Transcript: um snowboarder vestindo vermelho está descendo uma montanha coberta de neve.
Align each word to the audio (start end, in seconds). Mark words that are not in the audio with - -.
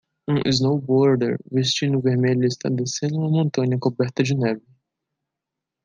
um 0.27 0.37
snowboarder 0.47 1.37
vestindo 1.51 2.01
vermelho 2.01 2.43
está 2.47 2.69
descendo 2.69 3.17
uma 3.19 3.29
montanha 3.29 3.77
coberta 3.77 4.23
de 4.23 4.33
neve. 4.35 4.65